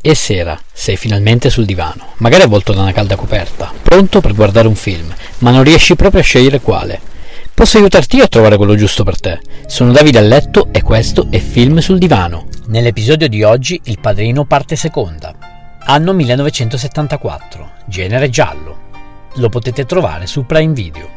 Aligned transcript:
E 0.00 0.14
sera, 0.14 0.56
sei 0.72 0.96
finalmente 0.96 1.50
sul 1.50 1.64
divano, 1.64 2.12
magari 2.18 2.44
avvolto 2.44 2.72
da 2.72 2.82
una 2.82 2.92
calda 2.92 3.16
coperta, 3.16 3.72
pronto 3.82 4.20
per 4.20 4.32
guardare 4.32 4.68
un 4.68 4.76
film, 4.76 5.12
ma 5.38 5.50
non 5.50 5.64
riesci 5.64 5.96
proprio 5.96 6.20
a 6.20 6.24
scegliere 6.24 6.60
quale. 6.60 7.00
Posso 7.52 7.78
aiutarti 7.78 8.20
a 8.20 8.28
trovare 8.28 8.56
quello 8.56 8.76
giusto 8.76 9.02
per 9.02 9.18
te. 9.18 9.40
Sono 9.66 9.90
Davide 9.90 10.18
a 10.18 10.22
letto 10.22 10.68
e 10.70 10.82
questo 10.82 11.26
è 11.30 11.40
Film 11.40 11.78
sul 11.78 11.98
divano. 11.98 12.46
Nell'episodio 12.66 13.28
di 13.28 13.42
oggi 13.42 13.80
Il 13.84 13.98
Padrino 13.98 14.44
parte 14.44 14.76
seconda. 14.76 15.34
Anno 15.80 16.12
1974, 16.12 17.70
genere 17.86 18.30
giallo. 18.30 18.78
Lo 19.34 19.48
potete 19.48 19.84
trovare 19.84 20.28
su 20.28 20.46
Prime 20.46 20.74
Video. 20.74 21.08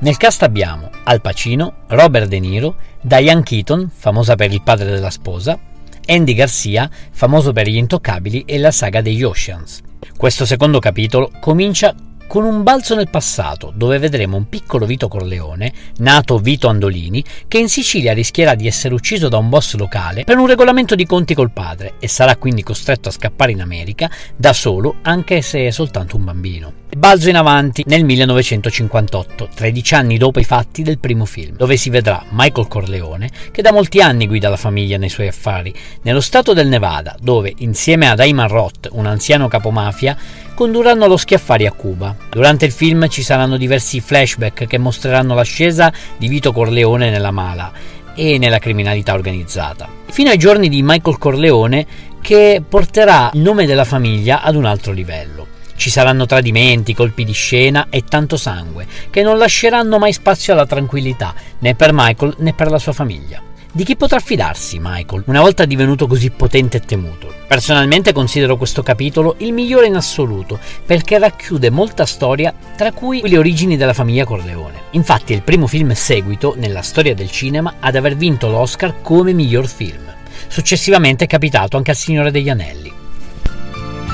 Nel 0.00 0.18
cast 0.18 0.42
abbiamo 0.42 0.90
Al 1.04 1.22
Pacino, 1.22 1.76
Robert 1.86 2.28
De 2.28 2.38
Niro, 2.38 2.76
Diane 3.00 3.42
Keaton, 3.42 3.90
famosa 3.90 4.34
per 4.34 4.52
il 4.52 4.60
padre 4.60 4.90
della 4.90 5.08
sposa, 5.08 5.58
Andy 6.06 6.34
Garcia, 6.34 6.90
famoso 7.10 7.52
per 7.52 7.68
gli 7.68 7.76
intoccabili 7.76 8.44
e 8.46 8.58
la 8.58 8.70
saga 8.70 9.00
degli 9.00 9.22
Oceans. 9.22 9.80
Questo 10.16 10.44
secondo 10.44 10.78
capitolo 10.78 11.30
comincia 11.40 11.94
con 12.26 12.44
un 12.44 12.62
balzo 12.62 12.94
nel 12.94 13.10
passato, 13.10 13.72
dove 13.74 13.98
vedremo 13.98 14.36
un 14.36 14.48
piccolo 14.48 14.86
Vito 14.86 15.08
Corleone, 15.08 15.72
nato 15.98 16.38
Vito 16.38 16.68
Andolini, 16.68 17.24
che 17.46 17.58
in 17.58 17.68
Sicilia 17.68 18.12
rischierà 18.12 18.54
di 18.54 18.66
essere 18.66 18.94
ucciso 18.94 19.28
da 19.28 19.38
un 19.38 19.48
boss 19.48 19.76
locale 19.76 20.24
per 20.24 20.38
un 20.38 20.46
regolamento 20.46 20.94
di 20.94 21.06
conti 21.06 21.34
col 21.34 21.52
padre 21.52 21.94
e 21.98 22.08
sarà 22.08 22.36
quindi 22.36 22.62
costretto 22.62 23.08
a 23.08 23.12
scappare 23.12 23.52
in 23.52 23.60
America 23.60 24.10
da 24.36 24.52
solo, 24.52 24.96
anche 25.02 25.42
se 25.42 25.66
è 25.66 25.70
soltanto 25.70 26.16
un 26.16 26.24
bambino. 26.24 26.83
Balzo 27.04 27.28
in 27.28 27.36
avanti 27.36 27.84
nel 27.86 28.02
1958, 28.02 29.50
13 29.54 29.94
anni 29.94 30.16
dopo 30.16 30.40
i 30.40 30.44
fatti 30.44 30.82
del 30.82 30.98
primo 30.98 31.26
film, 31.26 31.54
dove 31.54 31.76
si 31.76 31.90
vedrà 31.90 32.24
Michael 32.30 32.66
Corleone 32.66 33.28
che 33.50 33.60
da 33.60 33.72
molti 33.72 34.00
anni 34.00 34.26
guida 34.26 34.48
la 34.48 34.56
famiglia 34.56 34.96
nei 34.96 35.10
suoi 35.10 35.26
affari, 35.26 35.70
nello 36.00 36.22
stato 36.22 36.54
del 36.54 36.66
Nevada, 36.66 37.14
dove 37.20 37.52
insieme 37.58 38.08
ad 38.08 38.20
Ayman 38.20 38.48
Roth, 38.48 38.88
un 38.92 39.04
anziano 39.04 39.48
capomafia, 39.48 40.16
condurranno 40.54 41.06
lo 41.06 41.18
schiaffari 41.18 41.66
a 41.66 41.72
Cuba. 41.72 42.16
Durante 42.30 42.64
il 42.64 42.72
film 42.72 43.06
ci 43.08 43.22
saranno 43.22 43.58
diversi 43.58 44.00
flashback 44.00 44.66
che 44.66 44.78
mostreranno 44.78 45.34
l'ascesa 45.34 45.92
di 46.16 46.26
Vito 46.26 46.54
Corleone 46.54 47.10
nella 47.10 47.32
mala 47.32 47.70
e 48.14 48.38
nella 48.38 48.58
criminalità 48.58 49.12
organizzata, 49.12 49.86
fino 50.06 50.30
ai 50.30 50.38
giorni 50.38 50.70
di 50.70 50.80
Michael 50.82 51.18
Corleone 51.18 51.86
che 52.22 52.62
porterà 52.66 53.30
il 53.34 53.40
nome 53.40 53.66
della 53.66 53.84
famiglia 53.84 54.40
ad 54.40 54.56
un 54.56 54.64
altro 54.64 54.92
livello. 54.92 55.54
Ci 55.76 55.90
saranno 55.90 56.26
tradimenti, 56.26 56.94
colpi 56.94 57.24
di 57.24 57.32
scena 57.32 57.86
e 57.90 58.04
tanto 58.04 58.36
sangue, 58.36 58.86
che 59.10 59.22
non 59.22 59.38
lasceranno 59.38 59.98
mai 59.98 60.12
spazio 60.12 60.52
alla 60.52 60.66
tranquillità, 60.66 61.34
né 61.58 61.74
per 61.74 61.90
Michael 61.92 62.36
né 62.38 62.52
per 62.52 62.70
la 62.70 62.78
sua 62.78 62.92
famiglia. 62.92 63.42
Di 63.76 63.82
chi 63.82 63.96
potrà 63.96 64.20
fidarsi 64.20 64.78
Michael, 64.80 65.24
una 65.26 65.40
volta 65.40 65.64
divenuto 65.64 66.06
così 66.06 66.30
potente 66.30 66.76
e 66.76 66.80
temuto? 66.80 67.34
Personalmente 67.48 68.12
considero 68.12 68.56
questo 68.56 68.84
capitolo 68.84 69.34
il 69.38 69.52
migliore 69.52 69.88
in 69.88 69.96
assoluto, 69.96 70.60
perché 70.86 71.18
racchiude 71.18 71.70
molta 71.70 72.06
storia, 72.06 72.54
tra 72.76 72.92
cui 72.92 73.20
le 73.24 73.36
origini 73.36 73.76
della 73.76 73.92
famiglia 73.92 74.24
Corleone. 74.24 74.82
Infatti 74.92 75.32
è 75.32 75.36
il 75.36 75.42
primo 75.42 75.66
film 75.66 75.92
seguito 75.92 76.54
nella 76.56 76.82
storia 76.82 77.16
del 77.16 77.32
cinema 77.32 77.74
ad 77.80 77.96
aver 77.96 78.14
vinto 78.14 78.48
l'Oscar 78.48 79.02
come 79.02 79.32
miglior 79.32 79.66
film. 79.66 80.04
Successivamente 80.46 81.24
è 81.24 81.26
capitato 81.26 81.76
anche 81.76 81.90
al 81.90 81.96
Signore 81.96 82.30
degli 82.30 82.50
Anelli. 82.50 82.92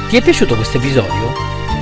Ti 0.09 0.17
è 0.17 0.23
piaciuto 0.23 0.57
questo 0.57 0.79
episodio? 0.79 1.50